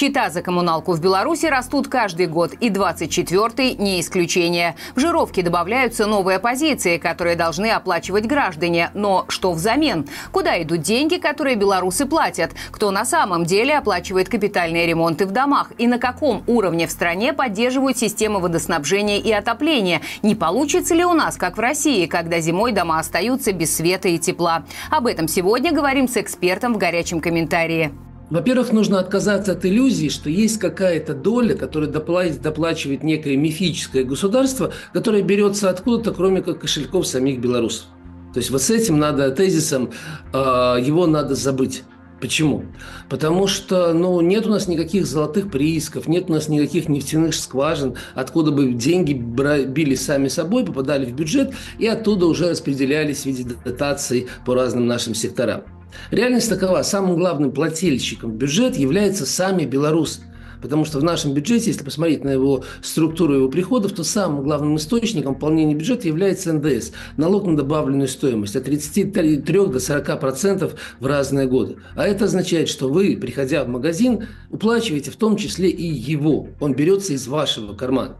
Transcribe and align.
Счета 0.00 0.30
за 0.30 0.40
коммуналку 0.40 0.92
в 0.92 1.00
Беларуси 1.02 1.44
растут 1.44 1.86
каждый 1.86 2.26
год, 2.26 2.54
и 2.58 2.70
24-й 2.70 3.74
не 3.74 4.00
исключение. 4.00 4.74
В 4.96 5.00
жировке 5.00 5.42
добавляются 5.42 6.06
новые 6.06 6.38
позиции, 6.38 6.96
которые 6.96 7.36
должны 7.36 7.66
оплачивать 7.66 8.24
граждане. 8.24 8.90
Но 8.94 9.26
что 9.28 9.52
взамен? 9.52 10.08
Куда 10.32 10.62
идут 10.62 10.80
деньги, 10.80 11.16
которые 11.16 11.56
белорусы 11.56 12.06
платят? 12.06 12.52
Кто 12.70 12.90
на 12.90 13.04
самом 13.04 13.44
деле 13.44 13.76
оплачивает 13.76 14.30
капитальные 14.30 14.86
ремонты 14.86 15.26
в 15.26 15.32
домах? 15.32 15.70
И 15.76 15.86
на 15.86 15.98
каком 15.98 16.44
уровне 16.46 16.86
в 16.86 16.90
стране 16.90 17.34
поддерживают 17.34 17.98
системы 17.98 18.40
водоснабжения 18.40 19.18
и 19.18 19.30
отопления? 19.30 20.00
Не 20.22 20.34
получится 20.34 20.94
ли 20.94 21.04
у 21.04 21.12
нас, 21.12 21.36
как 21.36 21.58
в 21.58 21.60
России, 21.60 22.06
когда 22.06 22.40
зимой 22.40 22.72
дома 22.72 23.00
остаются 23.00 23.52
без 23.52 23.76
света 23.76 24.08
и 24.08 24.18
тепла? 24.18 24.64
Об 24.90 25.06
этом 25.06 25.28
сегодня 25.28 25.72
говорим 25.72 26.08
с 26.08 26.16
экспертом 26.16 26.72
в 26.72 26.78
горячем 26.78 27.20
комментарии. 27.20 27.92
Во-первых, 28.30 28.72
нужно 28.72 29.00
отказаться 29.00 29.52
от 29.52 29.66
иллюзии, 29.66 30.08
что 30.08 30.30
есть 30.30 30.58
какая-то 30.58 31.14
доля, 31.14 31.56
которую 31.56 31.90
доплачивает, 31.90 32.42
доплачивает 32.42 33.02
некое 33.02 33.36
мифическое 33.36 34.04
государство, 34.04 34.72
которое 34.92 35.22
берется 35.22 35.68
откуда-то, 35.68 36.12
кроме 36.12 36.40
как 36.40 36.60
кошельков 36.60 37.06
самих 37.08 37.40
белорусов. 37.40 37.86
То 38.32 38.38
есть 38.38 38.50
вот 38.50 38.62
с 38.62 38.70
этим 38.70 39.00
надо, 39.00 39.32
тезисом, 39.32 39.90
э, 40.32 40.36
его 40.38 41.08
надо 41.08 41.34
забыть. 41.34 41.82
Почему? 42.20 42.66
Потому 43.08 43.46
что 43.46 43.94
ну, 43.94 44.20
нет 44.20 44.46
у 44.46 44.50
нас 44.50 44.68
никаких 44.68 45.06
золотых 45.06 45.50
приисков, 45.50 46.06
нет 46.06 46.28
у 46.28 46.34
нас 46.34 46.48
никаких 46.48 46.88
нефтяных 46.88 47.34
скважин, 47.34 47.96
откуда 48.14 48.52
бы 48.52 48.74
деньги 48.74 49.14
били 49.14 49.94
сами 49.94 50.28
собой, 50.28 50.64
попадали 50.64 51.06
в 51.06 51.14
бюджет 51.14 51.54
и 51.78 51.86
оттуда 51.86 52.26
уже 52.26 52.50
распределялись 52.50 53.22
в 53.22 53.26
виде 53.26 53.56
дотаций 53.64 54.28
по 54.44 54.54
разным 54.54 54.86
нашим 54.86 55.14
секторам. 55.14 55.62
Реальность 56.10 56.48
такова. 56.48 56.82
Самым 56.82 57.16
главным 57.16 57.52
плательщиком 57.52 58.32
в 58.32 58.34
бюджет 58.34 58.76
является 58.76 59.26
сами 59.26 59.64
белорусы. 59.64 60.22
Потому 60.60 60.84
что 60.84 60.98
в 60.98 61.04
нашем 61.04 61.32
бюджете, 61.32 61.70
если 61.70 61.84
посмотреть 61.84 62.24
на 62.24 62.30
его 62.30 62.64
структуру 62.82 63.34
его 63.34 63.48
приходов, 63.48 63.92
то 63.92 64.04
самым 64.04 64.42
главным 64.44 64.76
источником 64.76 65.34
пополнения 65.34 65.74
бюджета 65.74 66.06
является 66.08 66.52
НДС– 66.52 66.92
налог 67.16 67.46
на 67.46 67.56
добавленную 67.56 68.08
стоимость 68.08 68.56
от 68.56 68.64
33 68.64 69.38
до 69.38 69.80
40 69.80 70.20
процентов 70.20 70.74
в 70.98 71.06
разные 71.06 71.46
годы. 71.46 71.76
А 71.96 72.06
это 72.06 72.26
означает, 72.26 72.68
что 72.68 72.88
вы, 72.88 73.16
приходя 73.16 73.64
в 73.64 73.68
магазин, 73.68 74.26
уплачиваете 74.50 75.10
в 75.10 75.16
том 75.16 75.36
числе 75.36 75.70
и 75.70 75.86
его. 75.86 76.48
Он 76.60 76.74
берется 76.74 77.14
из 77.14 77.26
вашего 77.26 77.74
кармана. 77.74 78.16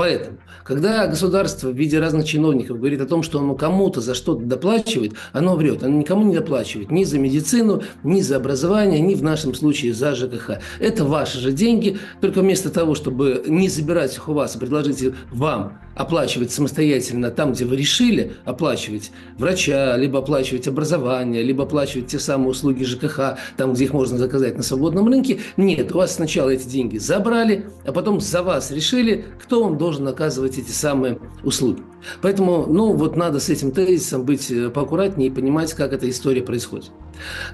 Поэтому, 0.00 0.38
когда 0.64 1.06
государство 1.06 1.68
в 1.68 1.76
виде 1.76 1.98
разных 1.98 2.24
чиновников 2.24 2.78
говорит 2.78 3.02
о 3.02 3.06
том, 3.06 3.22
что 3.22 3.38
оно 3.38 3.54
кому-то 3.54 4.00
за 4.00 4.14
что-то 4.14 4.40
доплачивает, 4.40 5.12
оно 5.34 5.56
врет. 5.56 5.82
Оно 5.82 5.98
никому 5.98 6.24
не 6.24 6.34
доплачивает 6.34 6.90
ни 6.90 7.04
за 7.04 7.18
медицину, 7.18 7.82
ни 8.02 8.22
за 8.22 8.36
образование, 8.36 8.98
ни 9.00 9.14
в 9.14 9.22
нашем 9.22 9.52
случае 9.52 9.92
за 9.92 10.14
ЖКХ. 10.14 10.52
Это 10.78 11.04
ваши 11.04 11.38
же 11.38 11.52
деньги, 11.52 11.98
только 12.22 12.40
вместо 12.40 12.70
того, 12.70 12.94
чтобы 12.94 13.44
не 13.46 13.68
забирать 13.68 14.16
их 14.16 14.26
у 14.26 14.32
вас, 14.32 14.56
и 14.56 14.58
предложить 14.58 15.04
вам 15.30 15.78
оплачивать 16.00 16.50
самостоятельно 16.50 17.30
там, 17.30 17.52
где 17.52 17.66
вы 17.66 17.76
решили 17.76 18.32
оплачивать 18.46 19.10
врача, 19.36 19.96
либо 19.98 20.20
оплачивать 20.20 20.66
образование, 20.66 21.42
либо 21.42 21.64
оплачивать 21.64 22.06
те 22.06 22.18
самые 22.18 22.48
услуги 22.48 22.84
ЖКХ, 22.84 23.38
там, 23.58 23.74
где 23.74 23.84
их 23.84 23.92
можно 23.92 24.16
заказать 24.16 24.56
на 24.56 24.62
свободном 24.62 25.08
рынке. 25.08 25.40
Нет, 25.58 25.92
у 25.92 25.98
вас 25.98 26.14
сначала 26.14 26.48
эти 26.48 26.66
деньги 26.66 26.96
забрали, 26.96 27.66
а 27.84 27.92
потом 27.92 28.18
за 28.20 28.42
вас 28.42 28.70
решили, 28.70 29.26
кто 29.42 29.62
вам 29.62 29.76
должен 29.76 30.08
оказывать 30.08 30.56
эти 30.56 30.70
самые 30.70 31.18
услуги. 31.44 31.82
Поэтому, 32.22 32.64
ну, 32.66 32.94
вот 32.94 33.16
надо 33.16 33.38
с 33.38 33.50
этим 33.50 33.70
тезисом 33.70 34.24
быть 34.24 34.50
э, 34.50 34.70
поаккуратнее 34.70 35.28
и 35.28 35.32
понимать, 35.32 35.74
как 35.74 35.92
эта 35.92 36.08
история 36.08 36.40
происходит. 36.40 36.90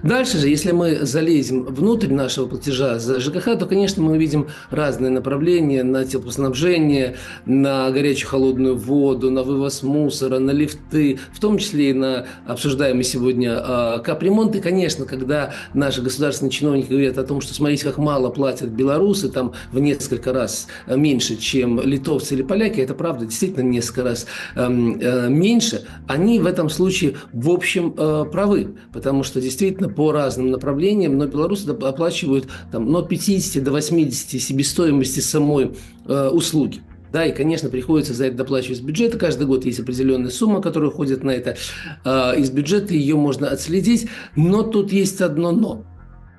Дальше 0.02 0.38
же, 0.38 0.48
если 0.48 0.72
мы 0.72 1.04
залезем 1.04 1.64
внутрь 1.64 2.12
нашего 2.12 2.46
платежа 2.46 2.98
за 2.98 3.20
ЖКХ, 3.20 3.58
то, 3.58 3.66
конечно, 3.66 4.02
мы 4.02 4.12
увидим 4.12 4.48
разные 4.70 5.10
направления 5.10 5.82
на 5.82 6.04
теплоснабжение, 6.04 7.16
на 7.44 7.90
горячую 7.90 8.30
холодную 8.30 8.76
воду, 8.76 9.30
на 9.30 9.42
вывоз 9.42 9.82
мусора, 9.82 10.38
на 10.38 10.50
лифты, 10.50 11.18
в 11.32 11.40
том 11.40 11.58
числе 11.58 11.90
и 11.90 11.92
на 11.92 12.26
обсуждаемый 12.46 13.04
сегодня 13.04 13.58
э, 13.58 13.98
капремонт. 14.04 14.54
И, 14.56 14.60
конечно, 14.60 15.04
когда 15.04 15.54
наши 15.74 16.02
государственные 16.02 16.52
чиновники 16.52 16.88
говорят 16.88 17.18
о 17.18 17.24
том, 17.24 17.40
что 17.40 17.54
смотрите, 17.54 17.84
как 17.84 17.98
мало 17.98 18.30
платят 18.30 18.70
белорусы, 18.70 19.28
там 19.28 19.52
в 19.72 19.78
несколько 19.78 20.32
раз 20.32 20.68
меньше, 20.86 21.36
чем 21.36 21.80
литовцы 21.80 22.34
или 22.34 22.42
поляки, 22.42 22.80
это 22.80 22.94
правда, 22.94 23.26
действительно 23.26 23.64
несколько 23.64 24.02
раз 24.02 24.26
Эм, 24.54 24.98
э, 25.00 25.28
меньше, 25.28 25.86
они 26.06 26.40
в 26.40 26.46
этом 26.46 26.70
случае 26.70 27.16
в 27.32 27.50
общем 27.50 27.94
э, 27.96 28.24
правы, 28.30 28.76
потому 28.92 29.22
что 29.22 29.40
действительно 29.46 29.88
по 29.88 30.12
разным 30.12 30.50
направлениям, 30.50 31.16
но 31.16 31.26
белорусы 31.26 31.68
оплачивают 31.68 32.46
там, 32.72 32.94
от 32.94 33.08
50 33.08 33.62
до 33.62 33.70
80 33.70 34.42
себестоимости 34.42 35.20
самой 35.20 35.72
э, 36.06 36.28
услуги. 36.28 36.80
Да, 37.12 37.24
и, 37.24 37.32
конечно, 37.32 37.70
приходится 37.70 38.12
за 38.12 38.26
это 38.26 38.38
доплачивать 38.38 38.78
из 38.78 38.82
бюджета. 38.82 39.18
Каждый 39.18 39.46
год 39.46 39.64
есть 39.64 39.80
определенная 39.80 40.30
сумма, 40.30 40.60
которая 40.60 40.90
уходит 40.90 41.22
на 41.22 41.30
это. 41.30 41.56
Из 42.04 42.50
бюджета 42.50 42.94
ее 42.94 43.16
можно 43.16 43.48
отследить. 43.48 44.08
Но 44.34 44.62
тут 44.64 44.92
есть 44.92 45.20
одно 45.20 45.52
«но». 45.52 45.84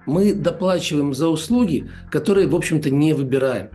Мы 0.06 0.34
доплачиваем 0.34 1.14
за 1.14 1.30
услуги, 1.30 1.90
которые, 2.12 2.48
в 2.48 2.56
общем-то, 2.56 2.90
не 2.90 3.14
выбираем. 3.14 3.70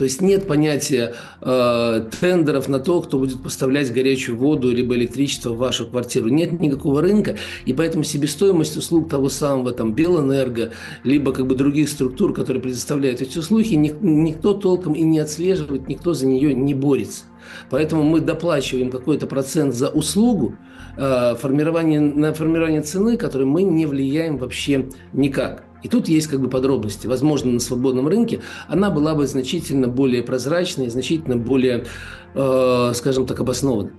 То 0.00 0.04
есть 0.04 0.22
нет 0.22 0.46
понятия 0.46 1.12
э, 1.42 2.08
тендеров 2.22 2.68
на 2.68 2.78
то, 2.78 3.02
кто 3.02 3.18
будет 3.18 3.42
поставлять 3.42 3.92
горячую 3.92 4.38
воду 4.38 4.72
либо 4.72 4.94
электричество 4.94 5.50
в 5.50 5.58
вашу 5.58 5.86
квартиру. 5.86 6.28
Нет 6.28 6.58
никакого 6.58 7.02
рынка, 7.02 7.36
и 7.66 7.74
поэтому 7.74 8.02
себестоимость 8.02 8.78
услуг 8.78 9.10
того 9.10 9.28
самого 9.28 9.72
там 9.72 9.92
Белэнерго, 9.92 10.70
либо 11.04 11.34
как 11.34 11.46
бы 11.46 11.54
других 11.54 11.90
структур, 11.90 12.32
которые 12.32 12.62
предоставляют 12.62 13.20
эти 13.20 13.36
услуги, 13.36 13.74
ни, 13.74 13.94
никто 14.00 14.54
толком 14.54 14.94
и 14.94 15.02
не 15.02 15.18
отслеживает, 15.18 15.86
никто 15.86 16.14
за 16.14 16.26
нее 16.26 16.54
не 16.54 16.72
борется. 16.72 17.24
Поэтому 17.68 18.02
мы 18.02 18.20
доплачиваем 18.20 18.90
какой-то 18.90 19.26
процент 19.26 19.74
за 19.74 19.90
услугу, 19.90 20.54
э, 20.96 21.34
формирование, 21.34 22.00
на 22.00 22.32
формирование 22.32 22.80
цены, 22.80 23.18
которой 23.18 23.44
мы 23.44 23.64
не 23.64 23.84
влияем 23.84 24.38
вообще 24.38 24.88
никак. 25.12 25.64
И 25.82 25.88
тут 25.88 26.08
есть 26.08 26.26
как 26.26 26.40
бы 26.40 26.48
подробности. 26.48 27.06
Возможно, 27.06 27.52
на 27.52 27.60
свободном 27.60 28.08
рынке 28.08 28.40
она 28.68 28.90
была 28.90 29.14
бы 29.14 29.26
значительно 29.26 29.88
более 29.88 30.22
прозрачной, 30.22 30.90
значительно 30.90 31.36
более, 31.36 31.86
э, 32.34 32.92
скажем 32.94 33.26
так, 33.26 33.40
обоснованной. 33.40 33.92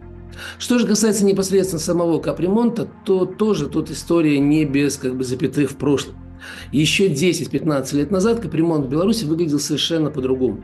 Что 0.58 0.80
же 0.80 0.88
касается 0.88 1.26
непосредственно 1.26 1.80
самого 1.80 2.20
капремонта, 2.20 2.88
то 3.06 3.26
тоже 3.26 3.68
тут 3.68 3.92
история 3.92 4.40
не 4.40 4.66
без 4.66 4.98
как 4.98 5.16
бы 5.16 5.24
запятых 5.24 5.72
в 5.72 5.76
прошлом. 5.76 6.16
Еще 6.72 7.08
10-15 7.08 7.96
лет 7.96 8.12
назад 8.12 8.40
капремонт 8.40 8.86
в 8.86 8.90
Беларуси 8.90 9.26
выглядел 9.26 9.60
совершенно 9.60 10.10
по-другому. 10.10 10.64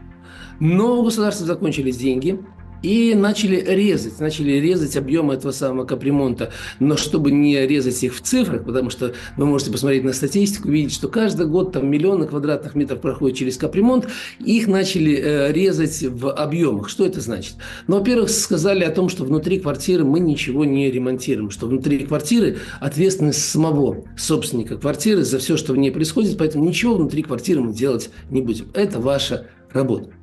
Но 0.59 0.99
у 0.99 1.03
государства 1.03 1.45
закончились 1.45 1.97
деньги– 1.97 2.39
и 2.81 3.13
начали 3.15 3.63
резать, 3.65 4.19
начали 4.19 4.53
резать 4.53 4.95
объемы 4.95 5.33
этого 5.33 5.51
самого 5.51 5.85
капремонта. 5.85 6.51
Но 6.79 6.97
чтобы 6.97 7.31
не 7.31 7.65
резать 7.65 8.03
их 8.03 8.15
в 8.15 8.21
цифрах, 8.21 8.65
потому 8.65 8.89
что 8.89 9.13
вы 9.35 9.45
можете 9.45 9.71
посмотреть 9.71 10.03
на 10.03 10.13
статистику, 10.13 10.69
видеть, 10.69 10.93
что 10.93 11.07
каждый 11.07 11.47
год 11.47 11.71
там 11.71 11.89
миллионы 11.89 12.27
квадратных 12.27 12.75
метров 12.75 13.01
проходят 13.01 13.37
через 13.37 13.57
капремонт, 13.57 14.07
их 14.39 14.67
начали 14.67 15.15
э, 15.15 15.51
резать 15.51 16.03
в 16.03 16.31
объемах. 16.31 16.89
Что 16.89 17.05
это 17.05 17.21
значит? 17.21 17.55
Ну, 17.87 17.97
во-первых, 17.99 18.29
сказали 18.29 18.83
о 18.83 18.91
том, 18.91 19.09
что 19.09 19.23
внутри 19.23 19.59
квартиры 19.59 20.03
мы 20.03 20.19
ничего 20.19 20.65
не 20.65 20.91
ремонтируем, 20.91 21.49
что 21.49 21.67
внутри 21.67 21.99
квартиры 21.99 22.57
ответственность 22.79 23.43
самого 23.43 24.05
собственника 24.17 24.77
квартиры 24.77 25.23
за 25.23 25.39
все, 25.39 25.57
что 25.57 25.73
в 25.73 25.77
ней 25.77 25.91
происходит, 25.91 26.37
поэтому 26.37 26.65
ничего 26.65 26.95
внутри 26.95 27.23
квартиры 27.23 27.61
мы 27.61 27.73
делать 27.73 28.09
не 28.29 28.41
будем. 28.41 28.67
Это 28.73 28.99
ваша 28.99 29.47
работа. 29.71 30.16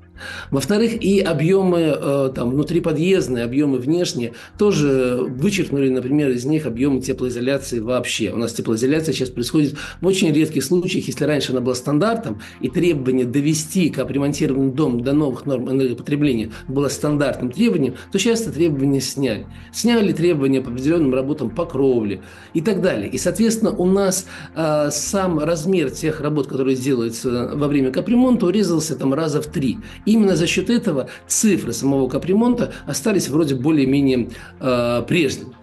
Во-вторых, 0.50 1.02
и 1.02 1.20
объемы 1.20 1.96
э, 1.96 2.32
там, 2.34 2.50
внутриподъездные, 2.50 3.44
объемы 3.44 3.78
внешние 3.78 4.32
тоже 4.58 5.18
вычеркнули, 5.28 5.88
например, 5.88 6.30
из 6.30 6.44
них 6.44 6.66
объемы 6.66 7.00
теплоизоляции 7.00 7.80
вообще. 7.80 8.30
У 8.32 8.36
нас 8.36 8.52
теплоизоляция 8.52 9.12
сейчас 9.12 9.30
происходит 9.30 9.76
в 10.00 10.06
очень 10.06 10.32
редких 10.32 10.64
случаях, 10.64 11.06
если 11.06 11.24
раньше 11.24 11.52
она 11.52 11.60
была 11.60 11.74
стандартом, 11.74 12.40
и 12.60 12.68
требование 12.68 13.26
довести 13.26 13.90
капремонтированный 13.90 14.72
дом 14.72 15.02
до 15.02 15.12
новых 15.12 15.46
норм 15.46 15.70
энергопотребления 15.70 16.50
было 16.68 16.88
стандартным 16.88 17.50
требованием, 17.50 17.94
то 18.12 18.18
сейчас 18.18 18.42
это 18.42 18.52
требование 18.52 19.00
сняли. 19.00 19.46
Сняли 19.72 20.12
требования 20.12 20.60
по 20.60 20.70
определенным 20.70 21.14
работам 21.14 21.50
по 21.50 21.66
кровле 21.66 22.22
и 22.52 22.60
так 22.60 22.80
далее. 22.80 23.08
И, 23.08 23.18
соответственно, 23.18 23.72
у 23.72 23.86
нас 23.86 24.26
э, 24.54 24.90
сам 24.90 25.38
размер 25.38 25.90
тех 25.90 26.20
работ, 26.20 26.46
которые 26.46 26.76
делаются 26.76 27.52
во 27.54 27.68
время 27.68 27.90
капремонта, 27.90 28.46
урезался 28.46 28.96
там 28.96 29.14
раза 29.14 29.42
в 29.42 29.46
три. 29.46 29.78
Именно 30.04 30.36
за 30.36 30.46
счет 30.46 30.70
этого 30.70 31.08
цифры 31.26 31.72
самого 31.72 32.08
капремонта 32.08 32.72
остались 32.86 33.28
вроде 33.28 33.54
более-менее 33.54 34.30
э, 34.60 35.02
прежними. 35.08 35.53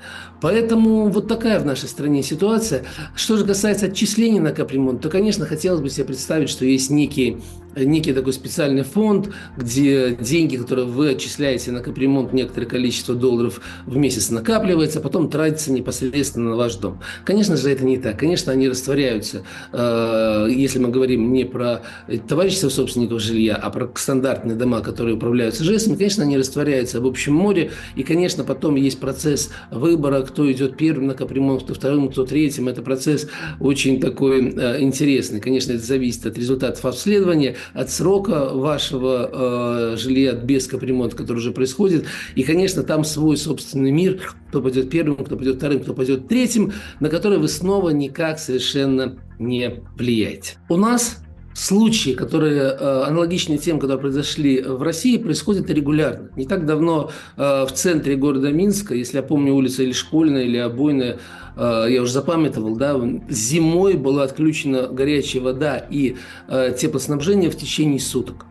Поэтому 0.41 1.09
вот 1.09 1.27
такая 1.27 1.59
в 1.59 1.65
нашей 1.65 1.87
стране 1.87 2.23
ситуация. 2.23 2.83
Что 3.15 3.37
же 3.37 3.45
касается 3.45 3.87
отчислений 3.87 4.39
на 4.39 4.51
капремонт, 4.51 5.01
то, 5.01 5.09
конечно, 5.09 5.45
хотелось 5.45 5.81
бы 5.81 5.89
себе 5.89 6.05
представить, 6.05 6.49
что 6.49 6.65
есть 6.65 6.89
некий 6.89 7.37
некий 7.75 8.13
такой 8.13 8.33
специальный 8.33 8.83
фонд, 8.83 9.29
где 9.57 10.15
деньги, 10.19 10.57
которые 10.57 10.85
вы 10.85 11.11
отчисляете 11.11 11.71
на 11.71 11.81
капремонт, 11.81 12.33
некоторое 12.33 12.65
количество 12.65 13.15
долларов 13.15 13.61
в 13.85 13.95
месяц 13.95 14.29
накапливается, 14.29 14.99
а 14.99 15.01
потом 15.01 15.29
тратится 15.29 15.71
непосредственно 15.71 16.51
на 16.51 16.55
ваш 16.55 16.75
дом. 16.75 16.99
Конечно 17.25 17.55
же, 17.55 17.69
это 17.69 17.85
не 17.85 17.97
так. 17.97 18.19
Конечно, 18.19 18.51
они 18.51 18.67
растворяются, 18.69 19.43
э, 19.71 20.47
если 20.49 20.79
мы 20.79 20.89
говорим 20.89 21.31
не 21.31 21.45
про 21.45 21.81
товарищество 22.27 22.69
собственников 22.69 23.21
жилья, 23.21 23.55
а 23.55 23.69
про 23.69 23.89
стандартные 23.95 24.55
дома, 24.55 24.81
которые 24.81 25.15
управляются 25.15 25.63
ЖЭСами, 25.63 25.95
конечно, 25.95 26.23
они 26.23 26.37
растворяются 26.37 27.01
в 27.01 27.07
общем 27.07 27.33
море, 27.33 27.71
и, 27.95 28.03
конечно, 28.03 28.43
потом 28.43 28.75
есть 28.75 28.99
процесс 28.99 29.49
выбора, 29.91 30.21
кто 30.21 30.51
идет 30.51 30.77
первым 30.77 31.07
на 31.07 31.13
капремонт, 31.13 31.63
кто 31.63 31.73
вторым, 31.73 32.09
кто 32.09 32.25
третьим. 32.25 32.67
Это 32.67 32.81
процесс 32.81 33.27
очень 33.59 33.99
такой 33.99 34.53
э, 34.53 34.81
интересный. 34.81 35.39
Конечно, 35.39 35.73
это 35.73 35.83
зависит 35.83 36.25
от 36.25 36.37
результатов 36.37 36.83
обследования, 36.85 37.55
от 37.73 37.89
срока 37.89 38.49
вашего 38.53 39.93
э, 39.93 39.97
жилья 39.97 40.33
без 40.33 40.67
капремонта, 40.67 41.15
который 41.15 41.37
уже 41.37 41.51
происходит. 41.51 42.05
И, 42.35 42.43
конечно, 42.43 42.83
там 42.83 43.03
свой 43.03 43.37
собственный 43.37 43.91
мир, 43.91 44.21
кто 44.49 44.61
пойдет 44.61 44.89
первым, 44.89 45.17
кто 45.17 45.35
пойдет 45.35 45.57
вторым, 45.57 45.81
кто 45.81 45.93
пойдет 45.93 46.27
третьим, 46.27 46.73
на 46.99 47.09
который 47.09 47.37
вы 47.37 47.47
снова 47.47 47.89
никак 47.89 48.39
совершенно 48.39 49.17
не 49.39 49.81
влияете. 49.97 50.57
У 50.69 50.77
нас 50.77 51.17
случаи, 51.53 52.11
которые 52.11 52.61
э, 52.61 53.03
аналогичны 53.03 53.57
тем, 53.57 53.79
которые 53.79 53.99
произошли 53.99 54.61
в 54.61 54.81
России, 54.81 55.17
происходят 55.17 55.69
регулярно. 55.69 56.29
Не 56.35 56.45
так 56.45 56.65
давно 56.65 57.11
э, 57.37 57.65
в 57.65 57.71
центре 57.73 58.15
города 58.15 58.51
Минска, 58.51 58.95
если 58.95 59.17
я 59.17 59.23
помню, 59.23 59.53
улица 59.53 59.83
или 59.83 59.91
Школьная, 59.91 60.43
или 60.43 60.57
Обойная, 60.57 61.19
э, 61.55 61.85
я 61.89 62.01
уже 62.01 62.11
запамятовал, 62.11 62.75
да, 62.75 62.99
зимой 63.29 63.95
была 63.95 64.23
отключена 64.23 64.87
горячая 64.87 65.41
вода 65.41 65.77
и 65.77 66.15
теплоснабжение 66.49 67.49
в 67.49 67.57
течение 67.57 67.99
суток. 67.99 68.45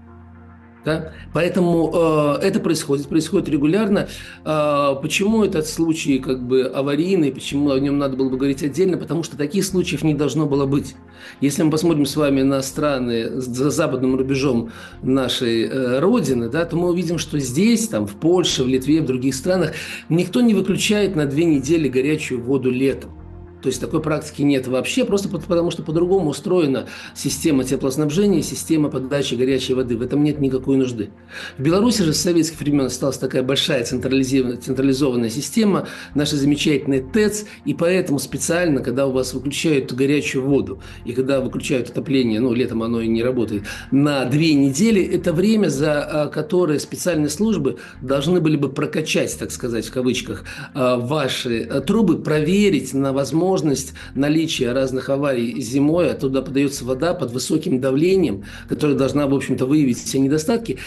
Да? 0.85 1.13
Поэтому 1.35 2.39
э, 2.41 2.43
это 2.43 2.59
происходит, 2.59 3.07
происходит 3.09 3.49
регулярно. 3.49 4.09
Э, 4.45 4.95
почему 5.01 5.45
этот 5.45 5.67
случай 5.67 6.19
как 6.19 6.43
бы 6.43 6.63
аварийный, 6.63 7.33
почему 7.33 7.71
о 7.71 7.79
нем 7.79 7.99
надо 7.99 8.17
было 8.17 8.31
бы 8.31 8.39
говорить 8.39 8.63
отдельно? 8.63 8.97
Потому 8.97 9.23
что 9.23 9.37
таких 9.37 9.65
случаев 9.65 10.03
не 10.03 10.15
должно 10.15 10.47
было 10.47 10.65
быть. 10.65 10.97
Если 11.43 11.63
мы 11.63 11.71
посмотрим 11.71 12.07
с 12.07 12.17
вами 12.17 12.43
на 12.43 12.63
страны 12.63 13.41
за 13.41 13.71
западным 13.71 14.17
рубежом 14.17 14.71
нашей 15.03 15.65
э, 15.65 15.99
Родины, 15.99 16.49
да, 16.49 16.65
то 16.65 16.77
мы 16.77 16.89
увидим, 16.91 17.19
что 17.19 17.39
здесь, 17.39 17.89
там, 17.89 18.07
в 18.07 18.15
Польше, 18.15 18.65
в 18.65 18.69
Литве, 18.69 19.03
в 19.03 19.07
других 19.07 19.35
странах 19.35 19.75
никто 20.09 20.41
не 20.41 20.55
выключает 20.55 21.15
на 21.15 21.27
две 21.27 21.45
недели 21.45 21.89
горячую 21.89 22.41
воду 22.41 22.71
летом. 22.71 23.20
То 23.63 23.69
есть 23.69 23.81
такой 23.81 24.01
практики 24.01 24.43
нет 24.43 24.67
вообще, 24.67 25.05
просто 25.05 25.29
потому 25.29 25.71
что 25.71 25.83
по-другому 25.83 26.31
устроена 26.31 26.87
система 27.15 27.65
теплоснабжения, 27.65 28.43
система 28.43 28.89
подачи 28.89 29.35
горячей 29.35 29.75
воды. 29.75 29.97
В 29.97 30.03
этом 30.03 30.25
нет 30.25 30.41
никакой 30.41 30.77
нужды. 30.77 31.11
В 31.59 31.63
Беларуси 31.63 32.03
же 32.03 32.15
с 32.15 32.21
советских 32.21 32.61
времен 32.61 32.87
осталась 32.87 33.19
такая 33.19 33.43
большая 33.43 33.85
централизованная, 33.85 34.57
централизованная 34.57 35.31
система, 35.31 35.89
наши 36.15 36.37
замечательные 36.37 37.03
ТЭЦ, 37.03 37.45
и 37.65 37.75
поэтому 37.75 38.19
специально, 38.19 38.81
когда 38.81 39.07
у 39.07 39.13
вас 39.13 39.35
выключают 39.35 39.93
горячую 39.93 40.45
воду, 40.45 40.83
и 41.05 41.13
когда 41.13 41.41
выключают 41.41 41.91
отопление, 41.91 42.41
ну, 42.41 42.55
летом 42.55 42.83
оно 42.83 43.01
и 43.01 43.09
не 43.09 43.23
работает, 43.23 43.65
на 43.91 44.25
две 44.25 44.55
недели, 44.55 45.03
это 45.03 45.33
время, 45.33 45.69
за 45.69 46.03
а, 46.03 46.27
которое 46.29 46.79
специальные 46.79 47.31
службы 47.31 47.79
должны 48.01 48.41
были 48.41 48.57
бы 48.57 48.71
прокачать, 48.71 49.37
так 49.39 49.51
сказать, 49.51 49.87
в 49.87 49.93
кавычках, 49.93 50.45
а, 50.75 50.97
ваши 50.97 51.63
а, 51.63 51.81
трубы, 51.81 52.23
проверить 52.23 52.95
на 52.95 53.13
возможность 53.13 53.50
возможность 53.51 53.95
наличия 54.15 54.73
разных 54.73 55.09
аварий 55.09 55.61
зимой, 55.61 56.11
оттуда 56.13 56.41
подается 56.43 56.85
вода 56.85 57.15
под 57.15 57.33
высоким 57.33 57.81
давлением, 57.81 58.45
которая 58.69 58.97
должна, 58.97 59.27
в 59.27 59.35
общем-то, 59.35 59.67
выявить 59.67 59.99
все 59.99 60.21
недостатки, 60.21 60.79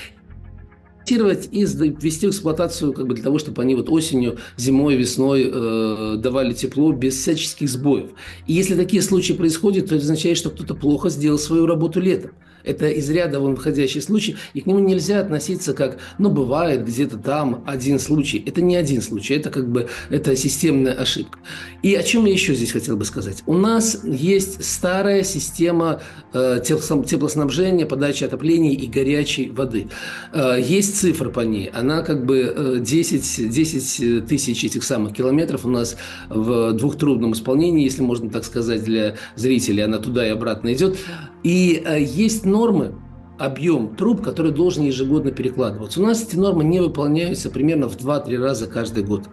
и 1.08 1.64
ввести 1.64 2.28
в 2.28 2.30
эксплуатацию 2.32 2.94
как 2.94 3.08
бы 3.08 3.16
для 3.16 3.24
того, 3.24 3.40
чтобы 3.40 3.62
они 3.62 3.76
вот 3.76 3.90
осенью, 3.90 4.38
зимой, 4.58 4.96
весной 4.96 5.50
э, 5.52 6.16
давали 6.18 6.54
тепло 6.54 6.92
без 6.92 7.16
всяческих 7.16 7.70
сбоев. 7.70 8.12
И 8.48 8.54
если 8.54 8.76
такие 8.76 9.02
случаи 9.02 9.34
происходят, 9.34 9.90
то 9.90 9.96
это 9.96 10.04
означает, 10.04 10.38
что 10.38 10.50
кто-то 10.50 10.76
плохо 10.76 11.10
сделал 11.10 11.38
свою 11.38 11.66
работу 11.66 12.00
летом. 12.00 12.32
Это 12.64 12.88
из 12.88 13.10
ряда 13.10 13.40
вон 13.40 13.56
выходящий 13.56 14.02
случай, 14.02 14.38
и 14.54 14.62
к 14.62 14.66
нему 14.66 14.80
нельзя 14.80 15.20
относиться 15.20 15.74
как, 15.74 15.98
ну, 16.18 16.30
бывает 16.30 16.86
где-то 16.86 17.18
там 17.18 17.64
один 17.68 18.00
случай. 18.00 18.42
Это 18.46 18.62
не 18.62 18.76
один 18.76 19.02
случай, 19.02 19.36
это 19.36 19.50
как 19.50 19.70
бы, 19.70 19.90
это 20.10 20.36
системная 20.36 20.94
ошибка. 20.94 21.40
И 21.82 21.94
о 21.96 22.04
чем 22.04 22.26
я 22.26 22.32
еще 22.32 22.54
здесь 22.56 22.72
хотел 22.72 22.96
бы 22.96 23.06
сказать? 23.06 23.44
У 23.46 23.54
нас 23.54 24.00
есть 24.04 24.64
старая 24.64 25.24
система 25.24 26.02
э, 26.34 26.62
теплоснабжения, 26.64 27.86
подачи 27.86 28.24
отопления 28.24 28.72
и 28.72 28.88
горячей 28.88 29.50
воды. 29.50 29.90
Э, 30.32 30.58
есть 30.60 30.93
цифра 30.94 31.30
по 31.30 31.42
ней, 31.42 31.70
она 31.74 32.02
как 32.02 32.26
бы 32.26 32.80
10, 32.82 33.40
э, 33.40 33.48
10 33.50 34.28
тысяч 34.28 34.64
этих 34.64 34.84
самых 34.84 35.14
километров 35.14 35.66
у 35.66 35.70
нас 35.70 35.98
в 36.30 36.74
двухтрубном 36.74 37.34
исполнении, 37.34 37.84
если 37.84 38.02
можно 38.02 38.30
так 38.30 38.44
сказать 38.46 38.84
для 38.84 39.16
зрителей, 39.36 39.84
она 39.84 39.98
туда 39.98 40.26
и 40.26 40.30
обратно 40.30 40.74
идет. 40.74 40.98
И 41.44 41.82
э, 41.86 42.02
есть 42.02 42.46
нормы, 42.46 42.96
объем 43.38 43.96
труб, 43.96 44.22
который 44.22 44.52
должен 44.52 44.84
ежегодно 44.84 45.32
перекладываться. 45.32 46.00
У 46.00 46.04
нас 46.04 46.24
эти 46.24 46.36
нормы 46.36 46.64
не 46.64 46.80
выполняются 46.80 47.50
примерно 47.50 47.90
в 47.90 47.98
2-3 47.98 48.38
раза 48.38 48.68
каждый 48.68 49.04
год. 49.04 49.24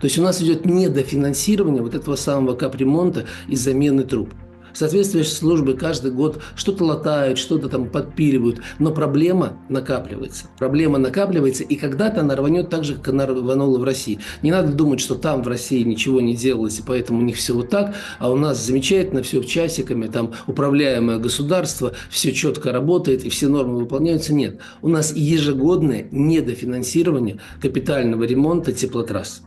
То 0.00 0.04
есть 0.04 0.18
у 0.18 0.22
нас 0.22 0.42
идет 0.42 0.66
недофинансирование 0.66 1.82
вот 1.82 1.94
этого 1.94 2.16
самого 2.16 2.54
капремонта 2.54 3.26
и 3.48 3.56
замены 3.56 4.04
труб. 4.04 4.30
Соответствующие 4.72 5.32
службы 5.32 5.74
каждый 5.74 6.12
год 6.12 6.42
что-то 6.54 6.84
латают, 6.84 7.38
что-то 7.38 7.68
там 7.68 7.88
подпиливают, 7.88 8.60
но 8.78 8.92
проблема 8.92 9.58
накапливается. 9.68 10.46
Проблема 10.58 10.98
накапливается, 10.98 11.64
и 11.64 11.76
когда-то 11.76 12.20
она 12.20 12.36
рванет 12.36 12.70
так 12.70 12.84
же, 12.84 12.94
как 12.94 13.08
она 13.08 13.26
рванула 13.26 13.78
в 13.78 13.84
России. 13.84 14.20
Не 14.42 14.50
надо 14.50 14.72
думать, 14.72 15.00
что 15.00 15.14
там 15.14 15.42
в 15.42 15.48
России 15.48 15.82
ничего 15.82 16.20
не 16.20 16.34
делалось, 16.34 16.78
и 16.78 16.82
поэтому 16.86 17.20
у 17.20 17.22
них 17.22 17.36
все 17.36 17.54
вот 17.54 17.70
так, 17.70 17.94
а 18.18 18.30
у 18.30 18.36
нас 18.36 18.64
замечательно, 18.64 19.22
все 19.22 19.42
часиками, 19.42 20.06
там 20.06 20.32
управляемое 20.46 21.18
государство, 21.18 21.92
все 22.10 22.32
четко 22.32 22.72
работает, 22.72 23.24
и 23.24 23.28
все 23.28 23.48
нормы 23.48 23.78
выполняются. 23.78 24.34
Нет, 24.34 24.60
у 24.82 24.88
нас 24.88 25.12
ежегодное 25.14 26.06
недофинансирование 26.10 27.40
капитального 27.60 28.24
ремонта 28.24 28.72
теплотрасс. 28.72 29.42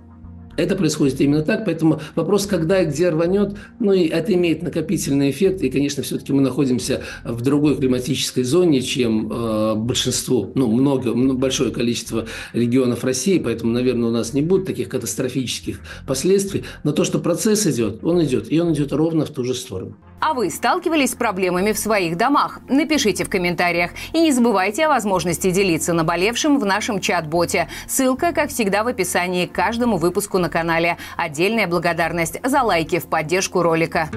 Это 0.55 0.75
происходит 0.75 1.19
именно 1.19 1.41
так, 1.41 1.65
поэтому 1.65 1.99
вопрос, 2.15 2.45
когда 2.45 2.81
и 2.81 2.85
где 2.85 3.09
рванет, 3.09 3.55
ну 3.79 3.91
и 3.91 4.07
это 4.07 4.33
имеет 4.33 4.61
накопительный 4.61 5.31
эффект, 5.31 5.61
и, 5.61 5.69
конечно, 5.69 6.03
все-таки 6.03 6.31
мы 6.31 6.41
находимся 6.41 7.01
в 7.23 7.41
другой 7.41 7.75
климатической 7.75 8.43
зоне, 8.43 8.81
чем 8.81 9.31
э, 9.31 9.75
большинство, 9.75 10.51
ну, 10.53 10.71
много, 10.71 11.13
большое 11.13 11.71
количество 11.71 12.27
регионов 12.53 13.03
России, 13.03 13.39
поэтому, 13.39 13.71
наверное, 13.71 14.09
у 14.09 14.11
нас 14.11 14.33
не 14.33 14.41
будет 14.41 14.65
таких 14.65 14.89
катастрофических 14.89 15.79
последствий, 16.05 16.63
но 16.83 16.91
то, 16.91 17.03
что 17.03 17.19
процесс 17.19 17.65
идет, 17.65 18.03
он 18.03 18.23
идет, 18.23 18.51
и 18.51 18.59
он 18.59 18.73
идет 18.73 18.93
ровно 18.93 19.25
в 19.25 19.29
ту 19.29 19.43
же 19.43 19.55
сторону. 19.55 19.97
А 20.25 20.33
вы 20.33 20.49
сталкивались 20.49 21.11
с 21.11 21.15
проблемами 21.15 21.73
в 21.73 21.77
своих 21.77 22.15
домах? 22.15 22.61
Напишите 22.69 23.25
в 23.25 23.29
комментариях. 23.29 23.91
И 24.13 24.21
не 24.21 24.31
забывайте 24.31 24.85
о 24.85 24.87
возможности 24.87 25.51
делиться 25.51 25.91
наболевшим 25.91 26.59
в 26.59 26.65
нашем 26.65 27.01
чат-боте. 27.01 27.67
Ссылка, 27.89 28.31
как 28.31 28.49
всегда, 28.49 28.85
в 28.85 28.87
описании 28.87 29.47
к 29.47 29.51
каждому 29.51 29.97
выпуску 29.97 30.37
на 30.37 30.47
канале. 30.47 30.95
Отдельная 31.17 31.67
благодарность 31.67 32.39
за 32.41 32.63
лайки 32.63 32.99
в 32.99 33.07
поддержку 33.07 33.63
ролика. 33.63 34.09